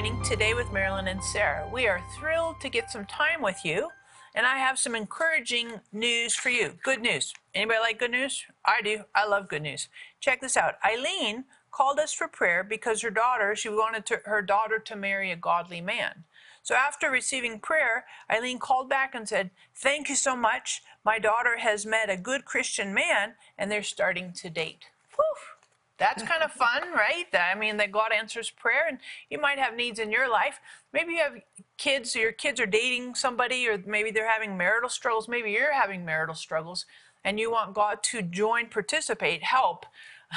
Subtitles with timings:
[0.00, 1.68] joining today with Marilyn and Sarah.
[1.70, 3.90] We are thrilled to get some time with you,
[4.34, 6.78] and I have some encouraging news for you.
[6.82, 7.34] Good news.
[7.54, 8.42] Anybody like good news?
[8.64, 9.02] I do.
[9.14, 9.88] I love good news.
[10.18, 10.76] Check this out.
[10.82, 15.32] Eileen called us for prayer because her daughter, she wanted to, her daughter to marry
[15.32, 16.24] a godly man.
[16.62, 20.82] So after receiving prayer, Eileen called back and said, Thank you so much.
[21.04, 24.86] My daughter has met a good Christian man and they're starting to date.
[25.14, 25.59] Whew.
[26.00, 27.26] That's kind of fun, right?
[27.34, 30.58] I mean, that God answers prayer, and you might have needs in your life.
[30.94, 31.34] Maybe you have
[31.76, 35.28] kids, your kids are dating somebody, or maybe they're having marital struggles.
[35.28, 36.86] Maybe you're having marital struggles,
[37.22, 39.84] and you want God to join, participate, help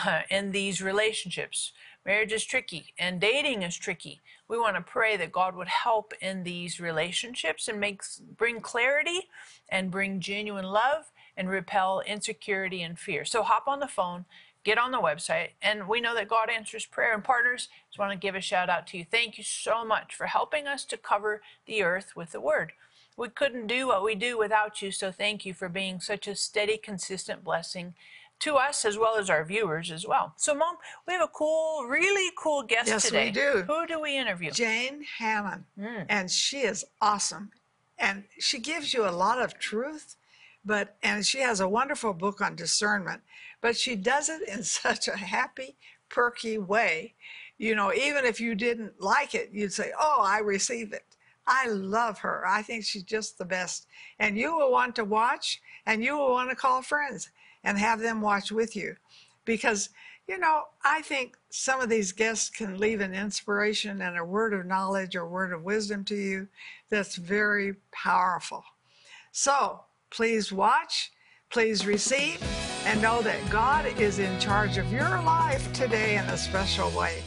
[0.05, 1.72] uh, in these relationships.
[2.05, 4.22] Marriage is tricky, and dating is tricky.
[4.50, 8.02] We want to pray that God would help in these relationships and make
[8.36, 9.30] bring clarity
[9.70, 13.23] and bring genuine love and repel insecurity and fear.
[13.23, 14.25] So hop on the phone
[14.64, 15.50] get on the website.
[15.61, 17.14] And we know that God answers prayer.
[17.14, 19.05] And partners, just want to give a shout out to you.
[19.09, 22.73] Thank you so much for helping us to cover the earth with the word.
[23.16, 24.92] We couldn't do what we do without you.
[24.92, 27.94] So thank you for being such a steady, consistent blessing
[28.39, 30.33] to us as well as our viewers as well.
[30.36, 30.75] So, Mom,
[31.08, 33.31] we have a cool, really cool guest yes, today.
[33.33, 33.66] Yes, we do.
[33.66, 34.52] Who do we interview?
[34.52, 35.66] Jane Hamon.
[35.80, 36.05] Mm.
[36.09, 37.52] And she is awesome.
[37.98, 40.16] And she gives you a lot of truth,
[40.66, 43.22] but, and she has a wonderful book on discernment
[43.64, 45.78] but she does it in such a happy,
[46.09, 47.16] perky way.
[47.58, 51.05] You know, even if you didn't like it, you'd say, Oh, I receive it.
[51.47, 52.44] I love her.
[52.47, 53.88] I think she's just the best.
[54.20, 57.31] And you will want to watch and you will want to call friends
[57.64, 58.95] and have them watch with you.
[59.45, 59.89] Because,
[60.27, 64.53] you know, I think some of these guests can leave an inspiration and a word
[64.53, 66.48] of knowledge or word of wisdom to you
[66.89, 68.64] that's very powerful.
[69.31, 69.81] So
[70.14, 71.11] please watch,
[71.52, 72.42] please receive
[72.86, 77.23] and know that God is in charge of your life today in a special way.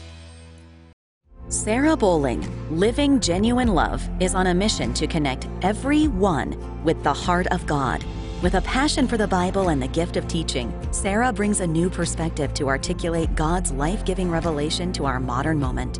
[1.49, 7.47] Sarah Bowling, Living Genuine Love, is on a mission to connect everyone with the heart
[7.47, 8.03] of God.
[8.41, 11.89] With a passion for the Bible and the gift of teaching, Sarah brings a new
[11.89, 15.99] perspective to articulate God's life giving revelation to our modern moment.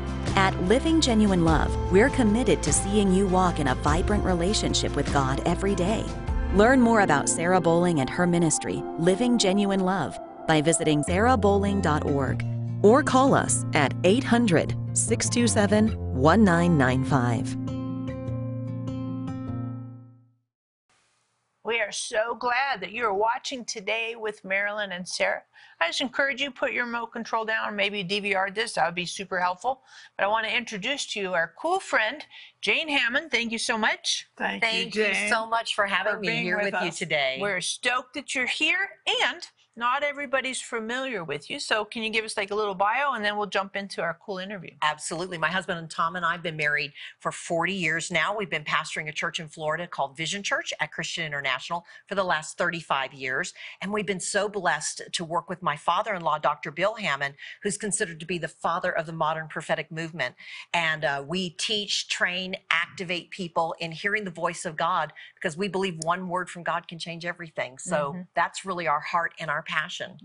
[0.35, 5.11] At Living Genuine Love, we're committed to seeing you walk in a vibrant relationship with
[5.13, 6.05] God every day.
[6.53, 12.45] Learn more about Sarah Bowling and her ministry, Living Genuine Love, by visiting sarahbowling.org
[12.81, 17.57] or call us at 800 627 1995.
[21.63, 25.43] We are so glad that you're watching today with Marilyn and Sarah.
[25.79, 28.73] I just encourage you put your remote control down, or maybe DVR this.
[28.73, 29.81] That would be super helpful.
[30.17, 32.25] But I want to introduce to you our cool friend
[32.61, 33.29] Jane Hamon.
[33.29, 34.27] Thank you so much.
[34.37, 37.37] Thank, Thank you, you, so much for having for me here with, with you today.
[37.41, 38.89] We're stoked that you're here,
[39.23, 41.57] and not everybody's familiar with you.
[41.59, 44.17] So can you give us like a little bio, and then we'll jump into our
[44.23, 44.71] cool interview.
[44.81, 45.37] Absolutely.
[45.37, 48.35] My husband and Tom and I have been married for 40 years now.
[48.35, 52.23] We've been pastoring a church in Florida called Vision Church at Christian International for the
[52.23, 53.53] last 35 years.
[53.81, 56.71] And we've been so blessed to work with my father in law, Dr.
[56.71, 60.33] Bill Hamon, who's considered to be the father of the modern prophetic movement.
[60.73, 65.67] And uh, we teach, train, activate people in hearing the voice of God because we
[65.67, 67.77] believe one word from God can change everything.
[67.77, 68.27] So Mhm.
[68.33, 70.17] that's really our heart and our passion.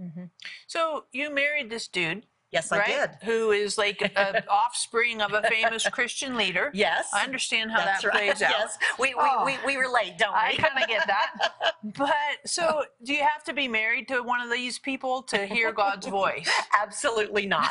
[0.68, 2.86] So you married this dude, Yes, I right?
[2.86, 3.10] did.
[3.28, 6.70] Who is like an offspring of a famous Christian leader.
[6.72, 7.08] Yes.
[7.12, 8.24] I understand how That's that right.
[8.30, 8.50] plays out.
[8.50, 9.44] Yes, we, we, Oh.
[9.44, 10.38] we, we relate, don't we?
[10.38, 11.74] I kind of get that.
[11.96, 12.14] But
[12.44, 16.08] so, do you have to be married to one of these people to hear God's
[16.08, 16.50] voice?
[16.82, 17.70] Absolutely not.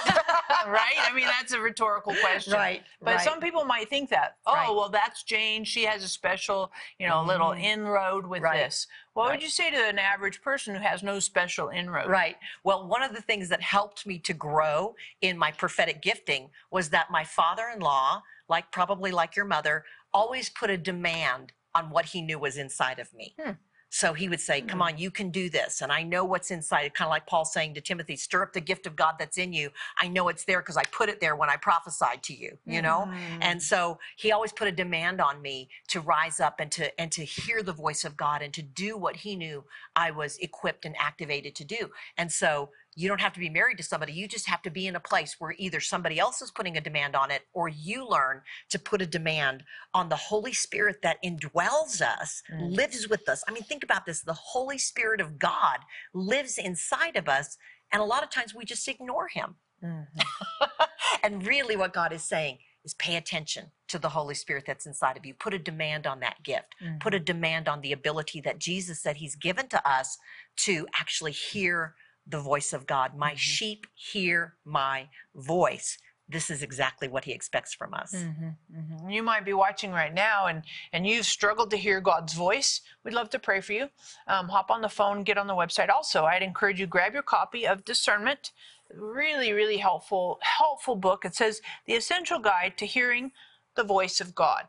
[0.68, 0.96] right?
[1.02, 2.54] I mean, that's a rhetorical question.
[2.54, 3.24] Right, But right.
[3.26, 4.70] some people might think that, oh, Right.
[4.70, 5.66] well, that's Jane.
[5.66, 7.62] She has a special, you know, little Mhm.
[7.64, 8.88] inroad with this.
[9.16, 12.10] What would you say to an average person who has no special inroad?
[12.10, 12.36] Right.
[12.66, 16.90] Well, one of the things that helped me to grow in my prophetic gifting was
[16.90, 21.90] that my father in law, like probably like your mother, always put a demand on
[21.92, 23.36] what he knew was inside of me.
[23.42, 23.52] Hmm.
[23.96, 24.88] So he would say, Come Hmm.
[24.88, 25.82] on, you can do this.
[25.82, 26.94] And I know what's inside.
[26.94, 29.54] Kind of like Paul saying to Timothy, Stir up the gift of God that's in
[29.54, 29.70] you.
[29.98, 32.82] I know it's there because I put it there when I prophesied to you, you
[32.82, 33.08] know?
[33.08, 33.38] Mm.
[33.40, 37.10] And so he always put a demand on me to rise up and to and
[37.14, 39.64] to hear the voice of God and to do what he knew
[39.96, 41.90] I was equipped and activated to do.
[42.18, 44.14] And so you don't have to be married to somebody.
[44.14, 46.82] You just have to be in a place where either somebody else is putting a
[46.82, 49.64] demand on it or you learn to put a demand
[49.94, 52.76] on the Holy Spirit that indwells us, Mm.
[52.76, 53.44] lives with us.
[53.48, 55.80] I mean, think about this the Holy Spirit of God
[56.14, 57.58] lives inside of us.
[57.92, 59.56] And a lot of times we just ignore him.
[59.84, 60.08] Mhm.
[61.24, 65.18] and really, what God is saying is pay attention to the Holy Spirit that's inside
[65.18, 65.34] of you.
[65.34, 66.76] Put a demand on that gift.
[67.00, 70.18] Put a demand on the ability that Jesus said He's given to us
[70.58, 71.96] to actually hear
[72.28, 73.16] the voice of God.
[73.16, 73.38] My Mhm.
[73.38, 75.98] sheep hear my voice.
[76.28, 78.12] This is exactly what He expects from us.
[78.14, 79.14] Mhm, mhm.
[79.14, 82.82] You might be watching right now and, and you've struggled to hear God's voice.
[83.04, 83.92] We'd love to pray for you.
[84.26, 85.90] Um, hop on the phone, get on the website.
[85.90, 88.52] Also, I'd encourage you grab your copy of Discernment.
[88.90, 91.26] Really, really helpful, helpful book.
[91.26, 93.32] It says the essential guide to hearing
[93.76, 94.68] the voice of God.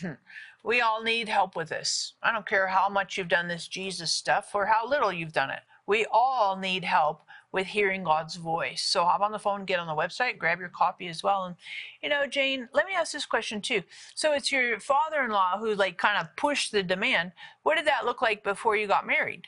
[0.00, 0.12] Hmm.
[0.62, 2.14] We all need help with this.
[2.22, 5.50] I don't care how much you've done this Jesus stuff or how little you've done
[5.50, 5.62] it.
[5.86, 7.22] We all need help
[7.52, 8.82] with hearing God's voice.
[8.82, 11.44] So hop on the phone, get on the website, grab your copy as well.
[11.44, 11.54] And
[12.02, 13.82] you know, Jane, let me ask this question too.
[14.14, 17.32] So it's your father-in-law who like kind of pushed the demand.
[17.62, 19.46] What did that look like before you got married?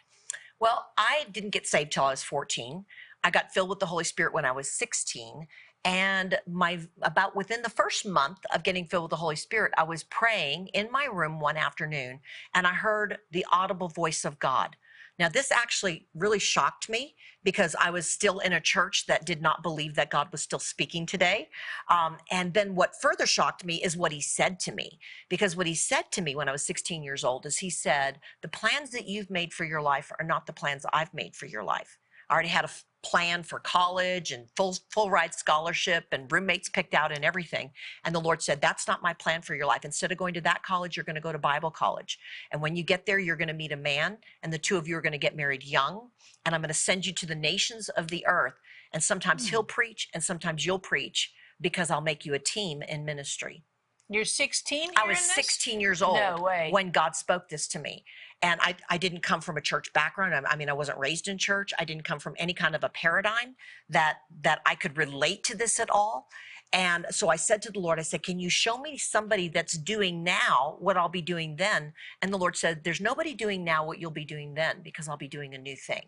[0.61, 2.85] Well, I didn't get saved till I was 14.
[3.25, 5.49] I got filled with the Holy Spirit when I was 16.
[5.85, 9.85] And my about within the first month of getting filled with the Holy Spirit, I
[9.85, 12.21] was praying in my room one afternoon
[12.55, 14.77] and I heard the audible voice of God.
[15.19, 19.41] Now, this actually really shocked me because I was still in a church that did
[19.41, 21.49] not believe that God was still speaking today.
[21.89, 24.99] Um, and then what further shocked me is what he said to me.
[25.29, 28.21] Because what he said to me when I was 16 years old is he said,
[28.43, 31.47] The plans that you've made for your life are not the plans I've made for
[31.47, 31.99] your life.
[32.29, 36.69] I already had a f- plan for college and full full ride scholarship and roommates
[36.69, 37.71] picked out and everything.
[38.05, 39.85] And the Lord said, That's not my plan for your life.
[39.85, 42.19] Instead of going to that college, you're going to go to Bible college.
[42.51, 44.89] And when you get there, you're going to meet a man, and the two of
[44.89, 46.09] you are going to get married young.
[46.45, 48.55] And I'm going to send you to the nations of the earth.
[48.93, 49.67] And sometimes he'll hmm.
[49.67, 53.65] preach, and sometimes you'll preach because I'll make you a team in ministry.
[54.09, 54.91] You're 16.
[54.97, 56.69] I was 16 years old No way.
[56.71, 58.05] when God spoke this to me.
[58.43, 60.35] And I, I didn't come from a church background.
[60.35, 61.73] I, I mean, I wasn't raised in church.
[61.79, 63.57] I didn't come from any kind of a paradigm
[63.89, 66.29] that that I could relate to this at all.
[66.73, 69.79] And so I said to the Lord, I said, Can you show me somebody that's
[69.79, 71.93] doing now what I'll be doing then?
[72.21, 75.17] And the Lord said, There's nobody doing now what you'll be doing then because I'll
[75.17, 76.07] be doing a new thing.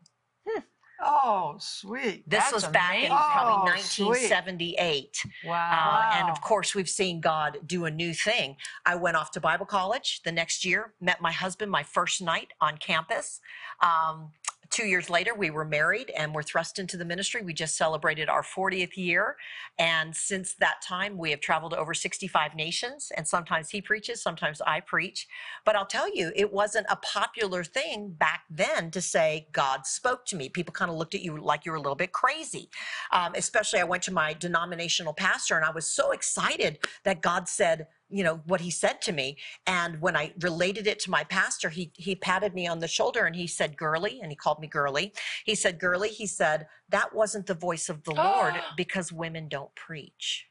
[1.00, 2.28] Oh, sweet.
[2.28, 4.06] This That's was back in probably Oh, sweet.
[4.06, 5.22] 1978.
[5.44, 6.10] Wow.
[6.12, 8.56] Uh, and of course, we've seen God do a new thing.
[8.84, 12.48] I went off to Bible college the next year, met my husband my first night
[12.60, 13.40] on campus.
[13.80, 14.32] Um,
[14.70, 17.42] two years later, we were married and were thrust into the ministry.
[17.42, 19.36] We just celebrated our 40th year.
[19.78, 23.10] And since that time, we have traveled to over 65 nations.
[23.16, 25.26] And sometimes he preaches, sometimes I preach.
[25.64, 30.26] But I'll tell you, it wasn't a popular thing back then to say, God spoke
[30.26, 30.48] to me.
[30.48, 32.68] People kind of looked at you like you were a little bit crazy.
[33.12, 37.48] Um, especially, I went to my denominational pastor and I was so excited that God
[37.48, 39.36] said, you know what he said to me.
[39.66, 43.24] And when i related it to my pastor he he patted me on the shoulder
[43.24, 45.12] and he said girly and he called me girly.
[45.44, 48.60] He said girly he said that wasn't the voice of the lord oh.
[48.76, 50.47] because women don't preach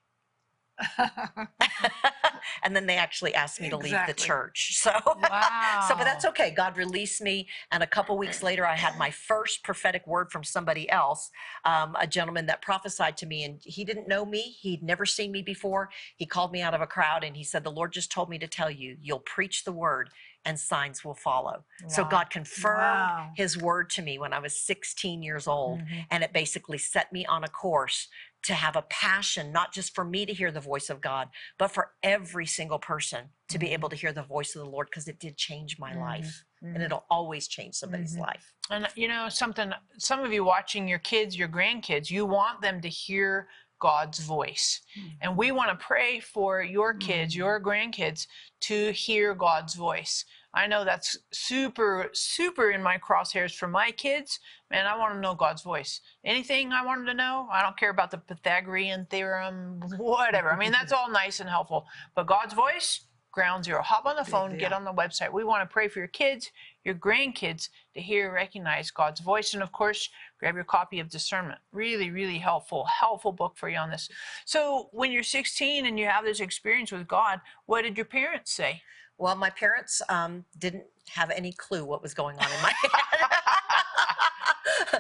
[2.64, 5.80] and then they actually asked me to leave the church so Wow.
[5.88, 9.10] so but that's okay god released me and a couple weeks later i had my
[9.12, 11.30] first prophetic word from somebody else
[11.66, 15.32] um, a gentleman that prophesied to me and he didn't know me he'd never seen
[15.32, 18.12] me before he called me out of a crowd and he said the lord just
[18.12, 20.10] told me to tell you you'll preach the word
[20.46, 23.32] and signs will follow so god confirmed Wow.
[23.36, 26.06] his word to me when i was 16 years old Mhm.
[26.12, 28.08] and it basically set me on a course
[28.48, 31.70] to have a passion not just for me to hear the voice of god but
[31.70, 35.08] for every single person to be able to hear the voice of the lord because
[35.08, 36.00] it did change my Mhm.
[36.00, 36.86] life and Mhm.
[36.86, 38.22] it'll always change somebody's Mhm.
[38.22, 42.62] life And you know something, some of you watching your kids, your grandkids, you want
[42.62, 43.50] them to hear
[43.80, 44.82] God's voice.
[45.22, 47.38] And we want to pray for your kids, Mhm.
[47.38, 48.28] your grandkids
[48.62, 50.26] to hear God's voice.
[50.54, 54.40] I know that's super, super in my crosshairs for my kids.
[54.72, 56.02] Man, I want to know God's voice.
[56.26, 60.52] Anything I wanted to know, I don't care about the Pythagorean theorem, whatever.
[60.52, 61.86] I mean, that's all nice and helpful.
[62.16, 63.02] But God's voice,
[63.38, 63.84] ground zero.
[63.84, 65.32] Hop on the phone, get on the website.
[65.32, 66.50] We want to pray for your kids,
[66.84, 69.54] your grandkids to hear recognize God's voice.
[69.54, 71.60] And of course, grab your copy of Discernment.
[71.72, 74.10] Really, really helpful, helpful book for you on this.
[74.46, 78.52] So when you're 16 and you have this experience with God, what did your parents
[78.52, 78.82] say?
[79.18, 82.92] Well my parents um, didn't have any clue what was going on in my head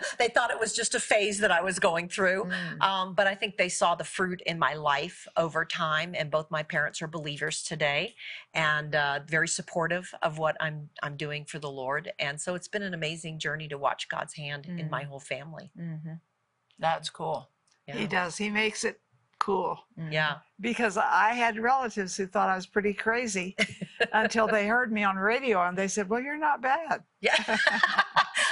[0.19, 2.81] they thought it was just a phase that i was going through Mm.
[2.81, 6.49] Um, but I think they saw the fruit in my life over time, and both
[6.51, 8.15] my parents are believers today,
[8.53, 12.11] and uh, very supportive of what I'm I'm doing for the Lord.
[12.19, 14.89] And so it's been an amazing journey to watch God's hand in Mm.
[14.89, 15.71] my whole family.
[15.77, 16.13] Mm-hmm.
[16.79, 17.49] That's cool.
[17.85, 18.37] He does.
[18.37, 18.99] He makes it
[19.39, 19.77] cool.
[20.11, 20.37] Yeah.
[20.59, 23.55] Because I had relatives who thought I was pretty crazy
[24.13, 27.03] until they heard me on radio and they said, Well, you're not bad.
[27.21, 27.35] Yeah.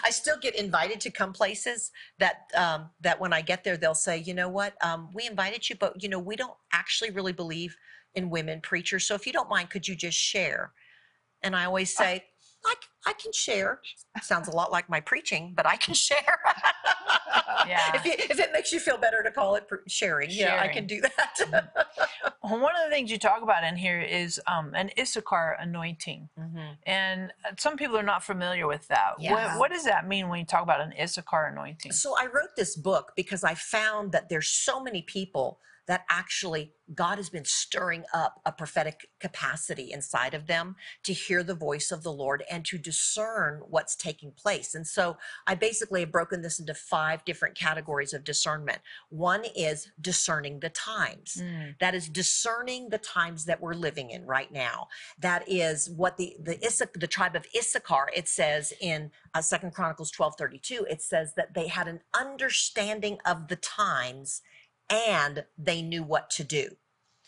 [0.06, 3.96] I still get invited to come places that um, that when I get there, they'll
[3.96, 7.34] say, you know what, um, we invited you, but you know we don't actually really
[7.34, 7.75] believe
[8.13, 9.08] in women preachers.
[9.08, 10.74] So if you don't mind, could you just share?
[11.42, 12.24] And I always say,
[12.65, 12.75] I,
[13.07, 13.79] I can share.
[14.22, 16.39] Sounds a lot like my preaching, but I can share.
[17.67, 17.95] Yeah.
[17.95, 20.67] if, you, if it makes you feel better to call it pr- sharing, yeah, I
[20.67, 21.72] can do that.
[22.43, 26.29] Well, one of the things you talk about in here is um, an Issachar anointing.
[26.39, 26.77] Mhm.
[26.86, 29.13] And uh, some people are not familiar with that.
[29.19, 29.31] Yeah.
[29.53, 31.91] What, what does that mean when you talk about an Issachar anointing?
[31.91, 36.74] So I wrote this book because I found that there's so many people that actually
[36.94, 41.92] God has been stirring up a prophetic capacity inside of them to hear the voice
[41.92, 44.75] of the Lord and to discern what's taking place.
[44.75, 48.80] And so I basically have broken this into five different categories of discernment.
[49.10, 51.42] One is discerning the times.
[51.42, 51.77] Mm.
[51.80, 54.88] That is discerning the times that we're living in right now.
[55.20, 58.10] That is what the the Issach, the tribe of Issachar.
[58.15, 60.86] It says in uh, Second Chronicles twelve thirty two.
[60.89, 64.42] It says that they had an understanding of the times,
[64.89, 66.70] and they knew what to do.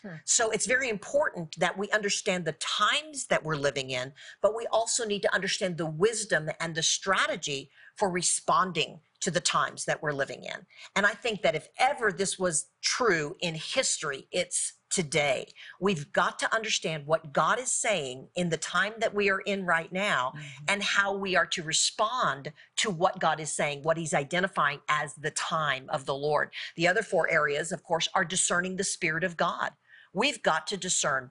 [0.02, 0.14] Hmm.
[0.24, 4.66] So it's very important that we understand the times that we're living in, but we
[4.70, 10.00] also need to understand the wisdom and the strategy for responding to the times that
[10.02, 10.66] we're living in.
[10.94, 15.46] And I think that if ever this was true in history, it's today.
[15.78, 19.64] We've got to understand what God is saying in the time that we are in
[19.64, 20.64] right now mm-hmm.
[20.66, 25.14] and how we are to respond to what God is saying, what He's identifying as
[25.14, 26.50] the time of the Lord.
[26.74, 29.70] The other four areas, of course, are discerning the Spirit of God.
[30.12, 31.30] We've got to discern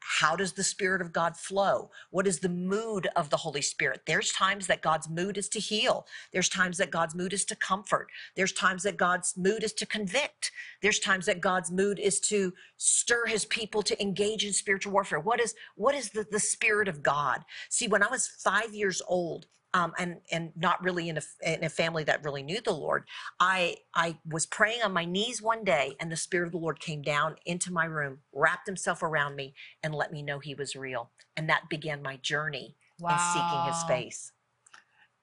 [0.00, 1.90] how does the spirit of god flow?
[2.10, 4.02] What is the mood of the holy spirit?
[4.06, 6.06] There's times that god's mood is to heal.
[6.32, 8.08] There's times that god's mood is to comfort.
[8.34, 10.52] There's times that god's mood is to convict.
[10.82, 15.20] There's times that god's mood is to stir his people to engage in spiritual warfare.
[15.20, 17.44] What is what is the, the spirit of god?
[17.68, 19.46] See when i was five years old
[19.76, 23.04] um, and and not really in a, in a family that really knew the Lord,
[23.38, 26.80] I I was praying on my knees one day, and the Spirit of the Lord
[26.80, 29.52] came down into my room, wrapped Himself around me,
[29.82, 33.84] and let me know He was real, and that began my journey in seeking His
[33.84, 34.32] face.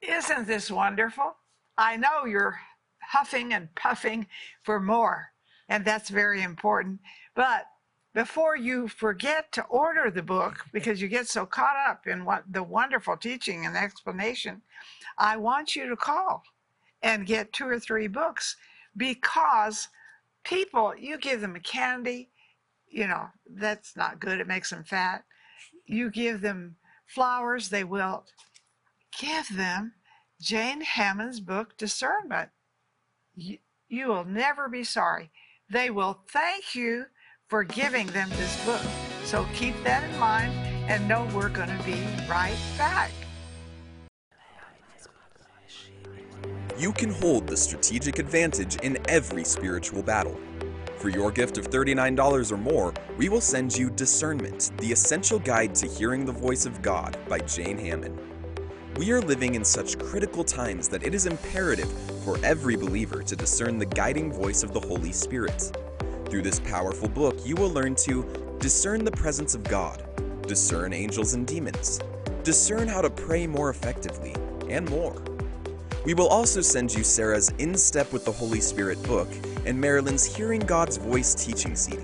[0.04, 1.36] Isn't this wonderful?
[1.76, 2.60] I know you're
[3.02, 4.28] huffing and puffing
[4.62, 5.32] for more,
[5.68, 7.00] and that's very important.
[7.36, 7.66] But
[8.14, 12.44] before you forget to order the book because you get so caught up in what
[12.50, 14.62] the wonderful teaching and explanation,
[15.18, 16.44] I want you to call
[17.02, 18.56] and get two or three books
[18.96, 19.90] because
[20.44, 22.30] people, you give them a candy,
[22.88, 24.40] you know, that's not good.
[24.40, 25.24] It makes them fat.
[25.86, 26.76] You give them
[27.08, 28.32] flowers, they wilt.
[29.20, 29.94] Give them
[30.40, 32.50] Jane Hamon's book, Discernment.
[33.36, 33.58] You,
[33.90, 35.32] you will never be sorry.
[35.70, 37.06] They will thank you
[37.54, 38.82] for giving them this book.
[39.26, 40.52] So keep that in mind
[40.90, 43.12] and know we're going to be right back.
[46.80, 50.36] You can hold the strategic advantage in every spiritual battle.
[50.98, 55.76] For your gift of $39 or more, we will send you Discernment, the essential guide
[55.76, 58.18] to hearing the voice of God by Jane Hamon.
[58.96, 61.94] We are living in such critical times that it is imperative
[62.24, 65.72] for every believer to discern the guiding voice of the Holy Spirit.
[66.34, 70.04] Through this powerful book, you will learn to discern the presence of God,
[70.48, 72.00] discern angels and demons,
[72.42, 74.36] discern how to pray more effectively,
[74.68, 75.22] and more.
[76.06, 79.28] We will also send you Sarah's In Step with the Holy Spirit book
[79.68, 82.02] and Marilyn's Hearing God's Voice teaching CD.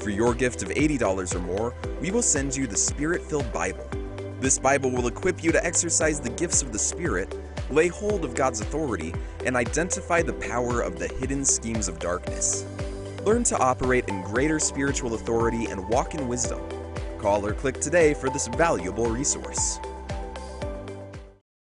[0.00, 3.88] For your gift of $80 or more, we will send you the Spirit filled Bible.
[4.40, 7.38] This Bible will equip you to exercise the gifts of the Spirit,
[7.70, 9.14] lay hold of God's authority,
[9.46, 12.66] and identify the power of the hidden schemes of darkness.
[13.24, 16.60] Learn to operate in greater spiritual authority and walk in wisdom.
[17.18, 19.78] Call or click today for this valuable resource.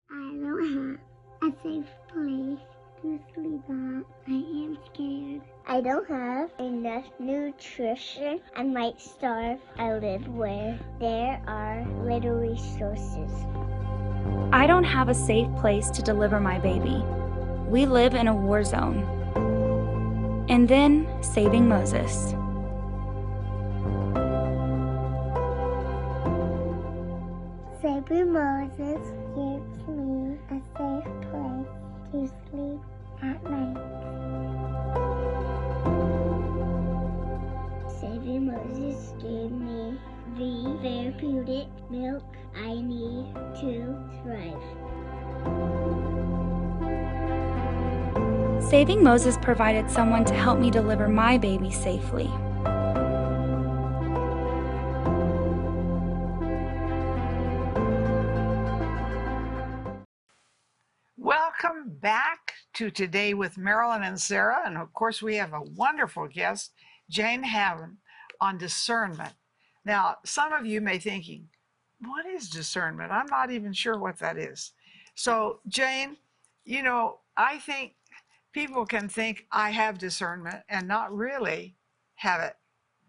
[0.09, 0.99] I don't
[1.41, 2.59] have a safe place
[3.01, 4.05] to sleep at.
[4.27, 5.41] I am scared.
[5.67, 8.39] I don't have enough nutrition.
[8.55, 9.59] I might starve.
[9.77, 13.31] I live where there are little resources.
[14.51, 17.03] I don't have a safe place to deliver my baby.
[17.69, 19.14] We live in a war zone.
[20.47, 22.33] And then saving Moses.
[27.81, 29.01] Saving Moses
[29.33, 31.73] gives me a safe place
[32.11, 32.81] to sleep
[33.23, 33.81] at night.
[37.99, 39.97] Saving Moses gave me
[40.37, 42.23] the therapeutic milk
[42.55, 44.74] I need to thrive.
[48.75, 52.29] Saving Moses provided someone to help me deliver my baby safely.
[61.15, 64.63] Welcome back to Today with Marilyn and Sarah.
[64.65, 66.73] And of course, we have a wonderful guest,
[67.09, 67.99] Jane Hamon,
[68.41, 69.35] on discernment.
[69.85, 71.47] Now, some of you may thinking,
[72.01, 73.13] what is discernment?
[73.13, 74.73] I'm not even sure what that is.
[75.15, 76.17] So, Jane,
[76.65, 77.93] you know, I think
[78.55, 81.75] people can think I have discernment and not really
[82.15, 82.53] have it.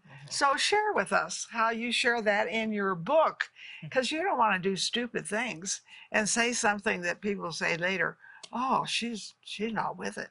[0.05, 0.27] Mm-hmm.
[0.29, 3.87] So, share with us how you share that in your book mm-hmm.
[3.87, 8.17] because you don't want to do stupid things and say something that people say later,
[8.51, 10.29] oh, she's she's not with it.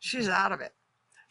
[0.00, 0.34] She's mm-hmm.
[0.34, 0.74] out of it.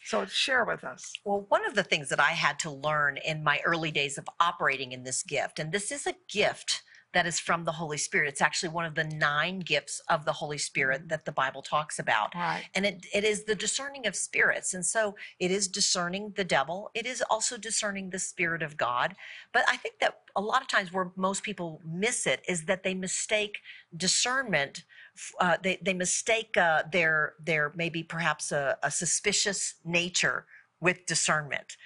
[0.06, 1.12] So, share with us.
[1.26, 4.30] Well, one of the things that I had to learn in my early days of
[4.40, 6.84] operating in this gift, and this is a gift
[7.16, 8.28] that is from the Holy Spirit.
[8.28, 11.98] It's actually one of the nine gifts of the Holy Spirit that the Bible talks
[11.98, 12.36] about.
[12.36, 12.66] Right.
[12.76, 14.74] And it, it is the discerning of spirits.
[14.74, 16.92] And so it is discerning the devil.
[16.94, 19.16] It is also discerning the Spirit of God.
[19.54, 22.84] But I think that a lot of times where most people miss it is that
[22.84, 23.60] they mistake
[23.96, 24.84] discernment.
[25.40, 30.46] Uh, they, they mistake uh, their, their maybe perhaps a, a suspicious nature
[30.82, 31.78] with discernment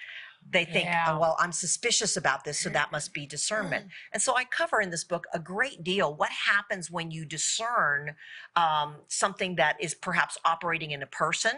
[0.48, 1.06] they think, Yeah.
[1.08, 3.86] oh, well, I'm suspicious about this, so that must be discernment.
[4.12, 8.16] And so I cover in this book a great deal what happens when you discern
[8.56, 11.52] um, something that is perhaps operating in a person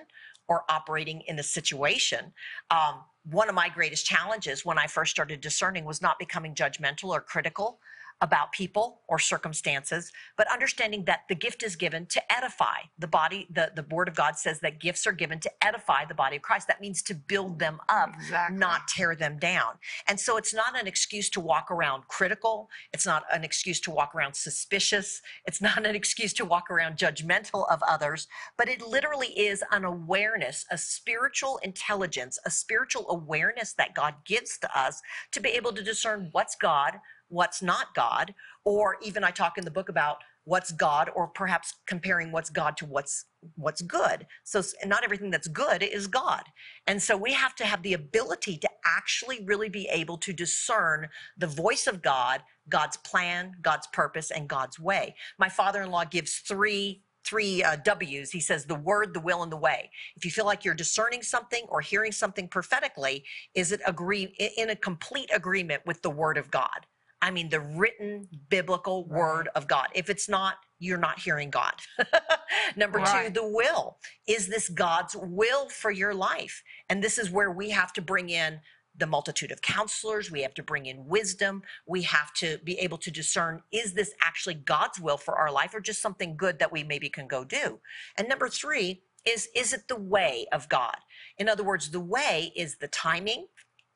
[0.49, 2.33] or operating in a situation.
[2.71, 7.11] Um, one of my greatest challenges when I first started discerning was not becoming judgmental
[7.11, 7.79] or critical
[8.23, 13.49] about people or circumstances, but understanding that the gift is given to edify the body.
[13.51, 16.43] The, the word of God says that gifts are given to edify the body of
[16.43, 16.69] Christ.
[16.69, 18.57] That means to build them up, Exactly.
[18.57, 19.75] not tear them down.
[20.09, 22.71] And so it's not an excuse to walk around critical.
[22.95, 25.21] It's not an excuse to walk around suspicious.
[25.47, 29.85] It's not an excuse to walk around judgmental of others, but it literally is an
[29.85, 35.73] awareness, a spiritual intelligence, a spiritual awareness that God gives to us to be able
[35.73, 37.01] to discern what's God,
[37.33, 41.75] what's not God, or even I talk in the book about what's God, or perhaps
[41.87, 43.25] comparing what's God to what's
[43.57, 44.27] what's good.
[44.45, 46.43] So not everything that's good is God.
[46.87, 51.09] And so we have to have the ability to actually really be able to discern
[51.39, 55.15] the voice of God, God's plan, God's purpose, and God's way.
[55.39, 58.33] My father-in-law gives three three uh, W's.
[58.33, 59.91] He says the word, the will, and the way.
[60.17, 64.25] If you feel like you're discerning something or hearing something prophetically, is it agree
[64.57, 66.87] in a complete agreement with the word of God?
[67.23, 69.89] I mean, the written biblical word of God.
[69.95, 71.75] If it's not, you're not hearing God.
[72.77, 73.99] Number two, the will.
[74.27, 76.65] Is this God's will for your life?
[76.91, 78.61] And this is where we have to bring in
[78.97, 80.33] the multitude of counselors.
[80.33, 81.63] We have to bring in wisdom.
[81.87, 85.75] We have to be able to discern is this actually God's will for our life
[85.75, 87.79] or just something good that we maybe can go do?
[88.19, 90.97] And number three is is it the way of God?
[91.39, 93.47] In other words, the way is the timing,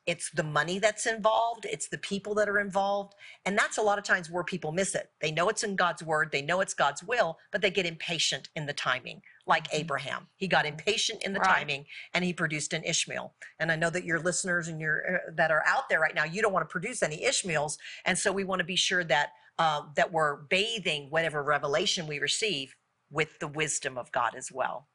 [0.07, 3.15] it's the money that's involved, it's the people that are involved.
[3.45, 5.11] And that's a lot of times where people miss it.
[5.21, 8.49] They know it's in God's word, they know it's God's will, but they get impatient
[8.55, 10.29] in the timing, like Abraham.
[10.37, 11.59] He got impatient in the Right.
[11.59, 13.35] timing and he produced an Ishmael.
[13.59, 16.25] And I know that your listeners and your uh, that are out there right now,
[16.25, 19.31] you don't want to produce any Ishmaels, and so we want to be sure that
[19.59, 22.75] um, that we're bathing whatever revelation we receive
[23.11, 24.89] with the wisdom of God as well.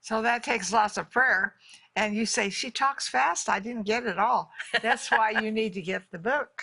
[0.00, 1.54] So that takes lots of prayer.
[1.96, 3.48] And you say, she talks fast.
[3.48, 4.50] I didn't get it all.
[4.82, 6.62] That's why you need to get the book.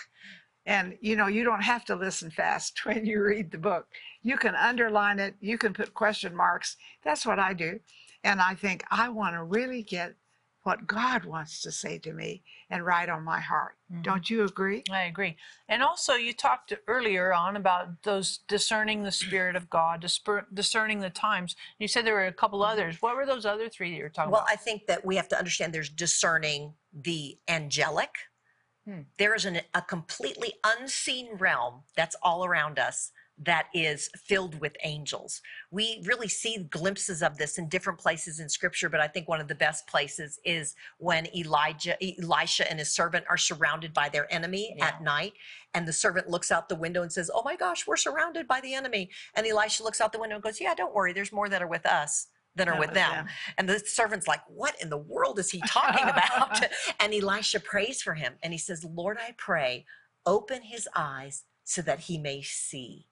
[0.66, 3.86] And you know, you don't have to listen fast when you read the book.
[4.22, 6.76] You can underline it, you can put question marks.
[7.04, 7.80] That's what I do.
[8.24, 10.14] And I think I want to really get
[10.62, 13.76] what God wants to say to me and write on my heart.
[13.92, 14.02] Mm-hmm.
[14.02, 14.84] Don't you agree?
[14.90, 15.36] I agree.
[15.68, 20.06] And also, you talked earlier on about those discerning the Spirit of God,
[20.54, 21.56] discerning the times.
[21.78, 22.72] You said there were a couple mm-hmm.
[22.72, 22.96] others.
[23.00, 24.52] What were those other three that you were talking Well, about?
[24.52, 28.10] I think that we have to understand there's discerning the angelic.
[28.86, 29.00] Hmm.
[29.18, 34.76] There is an, a completely unseen realm that's all around us that is filled with
[34.84, 35.40] angels.
[35.70, 39.40] We really see glimpses of this in different places in scripture, but I think one
[39.40, 44.32] of the best places is when Elijah, Elisha and his servant are surrounded by their
[44.32, 45.32] enemy at night.
[45.74, 48.60] And the servant looks out the window and says, Oh my gosh, we're surrounded by
[48.60, 49.10] the enemy.
[49.34, 51.12] And Elisha looks out the window and goes, Yeah, don't worry.
[51.12, 53.10] There's more that are with us than are with with them.
[53.10, 53.26] them.
[53.56, 56.62] And the servant's like, What in the world is he talking about?
[57.00, 59.86] and Elisha prays for him and he says, Lord, I pray,
[60.26, 63.06] open his eyes so that he may see.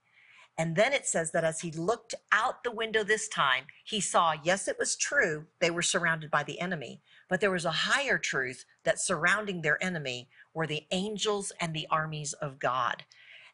[0.60, 4.34] And then it says that as he looked out the window this time, he saw,
[4.44, 8.18] yes, it was true, they were surrounded by the enemy, but there was a higher
[8.18, 13.04] truth that surrounding their enemy were the angels and the armies of God.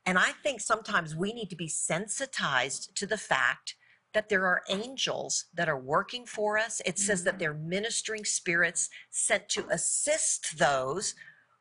[0.05, 3.77] And I think sometimes we need to be sensitized to the fact
[4.13, 6.83] that there are angels that are working for us.
[6.85, 7.39] It says that mm-hmm.
[7.39, 11.15] they're ministering spirits sent to assist those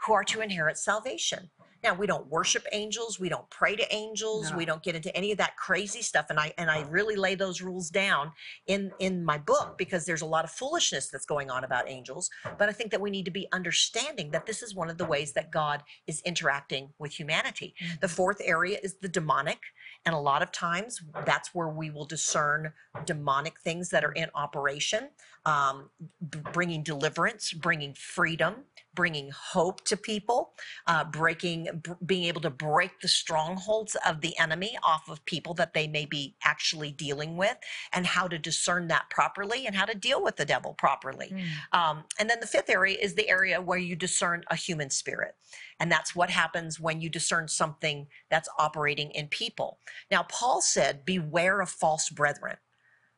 [0.07, 1.51] who are to inherit salvation.
[1.85, 5.31] Now we don't worship angels, we don't pray to angels, we don't get into any
[5.31, 8.31] of that crazy stuff and I and I really lay those rules down
[8.65, 12.31] in in my book because there's a lot of foolishness that's going on about angels,
[12.57, 15.05] but I think that we need to be understanding that this is one of the
[15.05, 17.75] ways that God is interacting with humanity.
[18.01, 19.59] The fourth area is the demonic
[20.07, 22.73] and a lot of times that's where we will discern
[23.05, 25.09] demonic things that are in operation
[25.45, 25.91] um,
[26.31, 28.63] b- bringing deliverance bringing freedom
[28.95, 30.53] bringing hope to people
[30.87, 35.53] uh, breaking b- being able to break the strongholds of the enemy off of people
[35.53, 37.57] that they may be actually dealing with
[37.93, 41.33] and how to discern that properly and how to deal with the devil properly.
[41.73, 45.35] Um, and then the fifth area is the area where you discern a human spirit
[45.79, 49.79] and that's what happens when you discern something that's operating in people.
[50.09, 52.57] Now paul said beware of false brethren.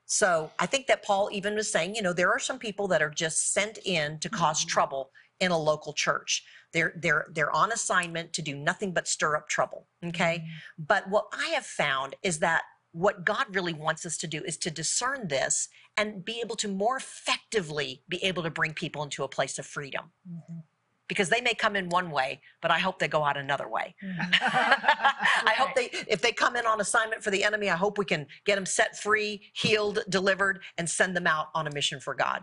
[0.08, 3.02] So I think that Paul even was saying, you know, there are some people that
[3.02, 6.44] are just sent in to cause trouble in a local church.
[6.74, 9.88] They're they're they're on assignment to do nothing but stir up trouble.
[10.06, 10.40] Okay.
[10.40, 10.84] Mm-hmm.
[10.88, 14.58] But what I have found is that what God really wants us to do is
[14.58, 19.24] to discern this and be able to more effectively be able to bring people into
[19.24, 20.12] a place of freedom.
[20.30, 20.60] Mm-hmm.
[21.08, 23.96] Because they may come in one way, but I hope they go out another way.
[24.04, 24.22] Mm-hmm.
[25.48, 28.04] I hope they, if they come in on assignment for the enemy, I hope we
[28.04, 32.14] can get them set free, healed, delivered, and send them out on a mission for
[32.14, 32.42] God.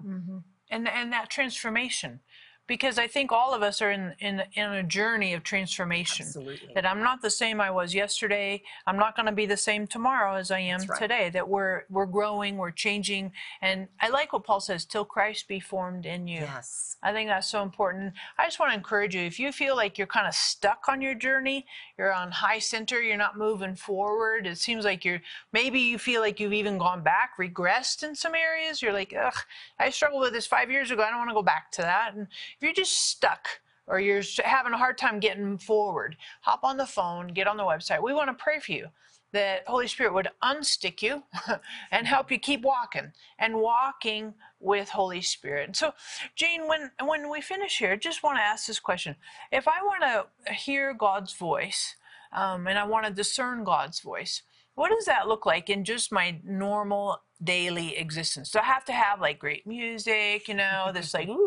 [0.70, 2.20] and and that transformation
[2.66, 6.70] because i think all of us are in in in a journey of transformation Absolutely.
[6.74, 9.87] that i'm not the same i was yesterday i'm not going to be the same
[9.87, 10.98] tomorrow as i am right.
[10.98, 15.48] today that we're we're growing we're changing and i like what paul says till christ
[15.48, 16.96] be formed in you Yes.
[17.03, 18.14] I think that's so important.
[18.38, 21.03] I just want to encourage you if you feel like you're kind of stuck on
[21.03, 21.66] your journey,
[21.98, 25.20] you're on high center, you're not moving forward, it seems like you're
[25.53, 28.81] maybe you feel like you've even gone back, regressed in some areas.
[28.81, 29.35] You're like, ugh,
[29.79, 31.03] I struggled with this five years ago.
[31.03, 32.14] I don't want to go back to that.
[32.14, 33.49] And if you're just stuck,
[33.87, 37.64] or you're having a hard time getting forward, hop on the phone, get on the
[37.64, 38.03] website.
[38.03, 38.88] We want to pray for you
[39.33, 41.25] that Holy Spirit would unstick you
[41.90, 45.67] and help you keep walking and walking with Holy Spirit.
[45.67, 45.93] And so,
[46.37, 49.17] Jane, when when we finish here, just want to ask this question:
[49.53, 51.97] If I want to hear God's voice
[52.33, 54.43] um, and I want to discern God's voice,
[54.75, 58.51] what does that look like in just my normal daily existence?
[58.51, 61.29] Do I have to have like great music, you know, this like?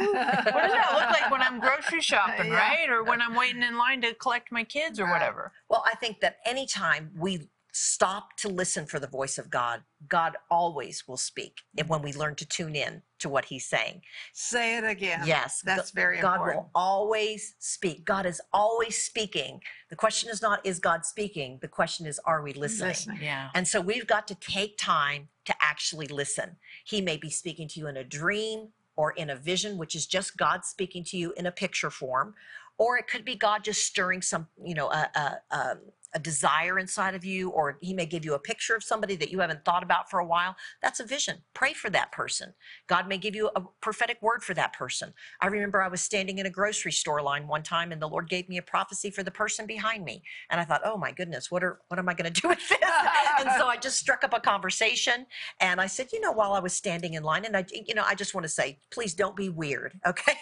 [0.10, 2.58] What does that look like when I'm grocery shopping, Yeah.
[2.58, 2.88] right?
[2.90, 5.12] Or when I'm waiting in line to collect my kids or Right.
[5.12, 5.52] whatever?
[5.68, 10.36] Well, I think that anytime we stop to listen for the voice of God, God
[10.50, 14.02] always will speak and when we learn to tune in to what he's saying.
[14.32, 15.20] Say it again.
[15.24, 16.56] Yes, That's G- very God important.
[16.64, 18.04] will always speak.
[18.04, 19.62] God is always speaking.
[19.88, 21.58] The question is not, is God speaking?
[21.62, 22.88] The question is, are we listening?
[22.88, 23.18] Listening.
[23.22, 23.50] Yeah.
[23.54, 26.56] And so we've got to take time to actually listen.
[26.84, 30.04] He may be speaking to you in a dream or in a vision, which is
[30.04, 32.34] just God speaking to you in a picture form,
[32.76, 35.76] or it could be God just stirring some, you know, a, a, a,
[36.14, 39.30] a desire inside of you, or He may give you a picture of somebody that
[39.30, 40.56] you haven't thought about for a while.
[40.82, 41.38] That's a vision.
[41.54, 42.54] Pray for that person.
[42.86, 45.12] God may give you a prophetic word for that person.
[45.40, 48.28] I remember I was standing in a grocery store line one time, and the Lord
[48.28, 51.50] gave me a prophecy for the person behind me, and I thought, oh my goodness,
[51.50, 52.78] what are what am I going to do with this?
[53.40, 55.26] and so I just struck up a conversation,
[55.60, 58.04] and I said, you know, while I was standing in line, and I, you know,
[58.06, 60.36] I just want to say, please don't be weird, okay?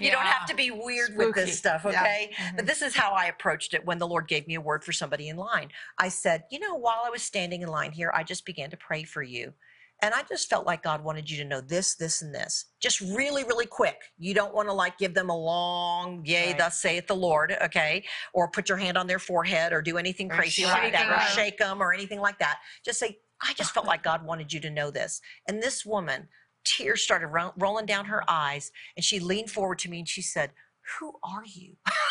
[0.00, 2.00] you don't have to be weird with this stuff, Yeah.
[2.00, 2.30] okay?
[2.36, 2.56] Mm-hmm.
[2.56, 4.92] But this is how I approached it when the Lord gave me a word for
[4.92, 5.68] somebody in line.
[5.98, 8.76] I said, you know, while I was standing in line here, I just began to
[8.76, 9.52] pray for you.
[10.02, 12.64] And I just felt like God wanted you to know this, this, and this.
[12.80, 13.96] Just really, really quick.
[14.18, 16.58] You don't want to like give them a long, yay, Right.
[16.58, 18.04] thus saith the Lord, okay?
[18.32, 21.20] Or put your hand on their forehead or do anything Or crazy like that or
[21.34, 22.58] shake them or anything like that.
[22.84, 25.20] Just say, I just felt like God wanted you to know this.
[25.48, 26.28] And this woman,
[26.64, 30.22] tears started ro- rolling down her eyes, and she leaned forward to me and she
[30.22, 30.50] said,
[30.98, 31.76] Who are you?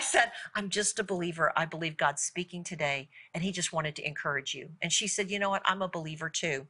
[0.00, 1.52] and I said, I'm just a believer.
[1.56, 4.70] I believe God's speaking today, and He just wanted to encourage you.
[4.82, 5.62] And she said, You know what?
[5.66, 6.68] I'm a believer too.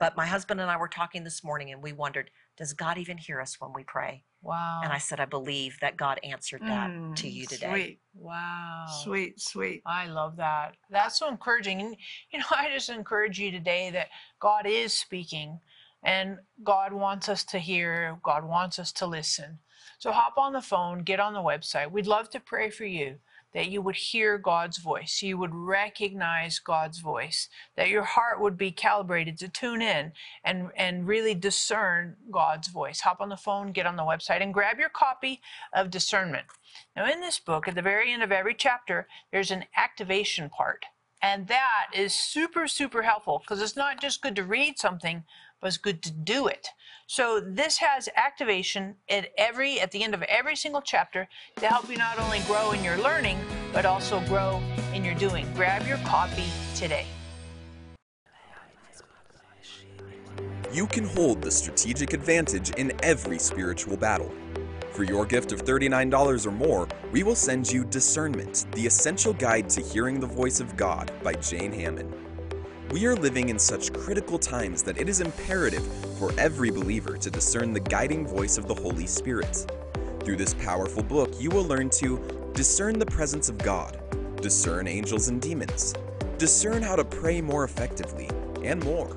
[0.00, 3.18] But my husband and I were talking this morning, and we wondered, Does God even
[3.18, 4.24] hear us when we pray?
[4.42, 4.80] Wow.
[4.82, 7.68] And I said, I believe that God answered that to Mm, you today.
[7.70, 8.86] Sweet, wow.
[8.88, 9.82] sweet, sweet.
[9.86, 10.76] I love that.
[10.90, 11.80] That's so encouraging.
[11.82, 11.96] And,
[12.32, 14.08] you know, I just encourage you today that
[14.40, 15.60] God is speaking
[16.04, 19.60] and God wants us to hear, God wants us to listen.
[20.02, 21.92] So hop on the phone, get on the website.
[21.92, 23.20] We'd love to pray for you
[23.54, 28.58] that you would hear God's voice, you would recognize God's voice, that your heart would
[28.58, 30.10] be calibrated to tune in
[30.42, 33.02] and, and really discern God's voice.
[33.02, 35.40] Hop on the phone, get on the website, and grab your copy
[35.72, 36.46] of Discernment.
[36.96, 40.84] Now, in this book, at the very end of every chapter, there's an activation part.
[41.22, 45.22] And that is super, super helpful because it's not just good to read something,
[45.68, 46.68] it's good to do it.
[47.06, 51.90] So this has activation at every at the end of every single chapter to help
[51.90, 53.38] you not only grow in your learning,
[53.72, 54.62] but also grow
[54.94, 55.46] in your doing.
[55.54, 56.44] Grab your copy
[56.74, 57.06] today.
[60.72, 64.32] You can hold the strategic advantage in every spiritual battle.
[64.92, 69.68] For your gift of $39 or more, we will send you Discernment, the essential guide
[69.70, 72.21] to hearing the voice of God by Jane Hamon.
[72.92, 75.82] We are living in such critical times that it is imperative
[76.18, 79.66] for every believer to discern the guiding voice of the Holy Spirit.
[80.22, 83.98] Through this powerful book, you will learn to discern the presence of God,
[84.42, 85.94] discern angels and demons,
[86.36, 88.28] discern how to pray more effectively,
[88.62, 89.16] and more.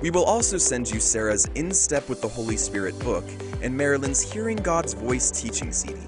[0.00, 3.24] We will also send you Sarah's In Step with the Holy Spirit book
[3.60, 6.00] and Marilyn's Hearing God's Voice teaching CD.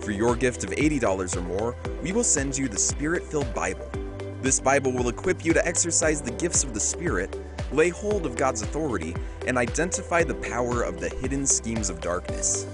[0.00, 3.90] For your gift of $80 or more, we will send you the Spirit filled Bible.
[4.44, 7.34] This Bible will equip you to exercise the gifts of the Spirit,
[7.72, 12.66] lay hold of God's authority, and identify the power of the hidden schemes of darkness.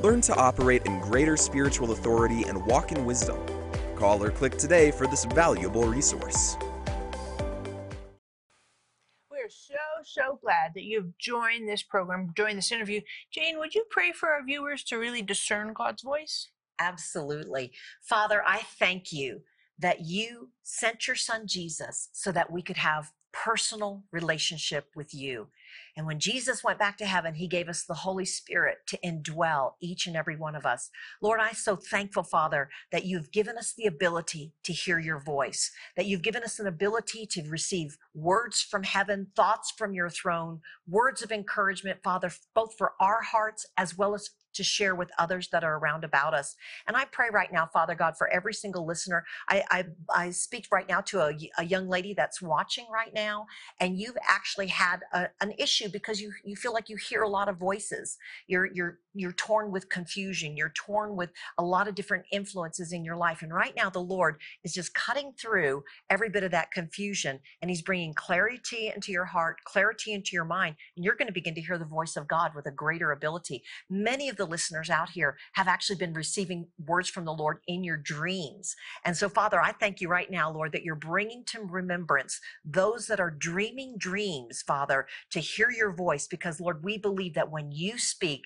[0.00, 3.38] Learn to operate in greater spiritual authority and walk in wisdom.
[3.96, 6.56] Call or click today for this valuable resource.
[9.30, 13.02] We're so, so glad that you've joined this program, joined this interview.
[13.30, 16.48] Jane, would you pray for our viewers to really discern God's voice?
[16.78, 17.72] Absolutely.
[18.00, 19.42] Father, I thank you
[19.80, 25.48] that you sent your son Jesus so that we could have personal relationship with you.
[25.96, 29.72] And when Jesus went back to heaven, he gave us the Holy Spirit to indwell
[29.80, 30.90] each and every one of us.
[31.22, 35.70] Lord, I'm so thankful, Father, that you've given us the ability to hear your voice,
[35.96, 40.60] that you've given us an ability to receive words from heaven, thoughts from your throne,
[40.88, 45.48] words of encouragement, Father, both for our hearts as well as to share with others
[45.48, 46.56] that are around about us.
[46.86, 49.24] And I pray right now, Father God, for every single listener.
[49.48, 49.84] I, I,
[50.14, 53.46] I speak right now to a, a, young lady that's watching right now,
[53.78, 57.28] and you've actually had a, an issue because you, you feel like you hear a
[57.28, 58.18] lot of voices.
[58.46, 60.56] You're, you're, you're torn with confusion.
[60.56, 63.42] You're torn with a lot of different influences in your life.
[63.42, 67.70] And right now, the Lord is just cutting through every bit of that confusion, and
[67.70, 71.54] He's bringing clarity into your heart, clarity into your mind, and you're going to begin
[71.54, 73.62] to hear the voice of God with a greater ability.
[73.88, 77.84] Many of the listeners out here have actually been receiving words from the Lord in
[77.84, 78.76] your dreams.
[79.04, 83.06] And so, Father, I thank you right now, Lord, that you're bringing to remembrance those
[83.06, 87.72] that are dreaming dreams, Father, to hear your voice, because, Lord, we believe that when
[87.72, 88.42] you speak,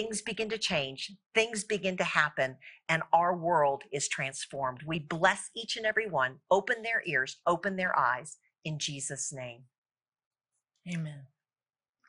[0.00, 2.56] things begin to change, things begin to happen,
[2.88, 4.80] and our world is transformed.
[4.86, 6.36] We bless each and every one.
[6.50, 9.64] Open their ears, open their eyes in Jesus' name.
[10.90, 11.26] Amen.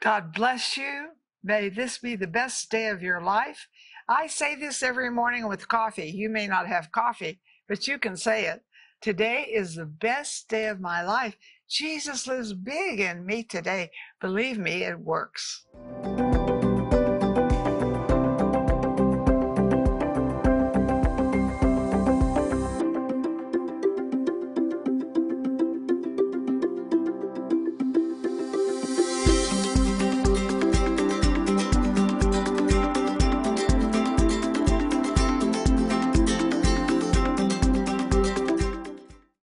[0.01, 1.09] God bless you.
[1.43, 3.67] May this be the best day of your life.
[4.07, 6.09] I say this every morning with coffee.
[6.09, 8.61] You may not have coffee, but you can say it.
[9.01, 11.35] Today is the best day of my life.
[11.69, 13.91] Jesus lives big in me today.
[14.21, 15.65] Believe me, it works.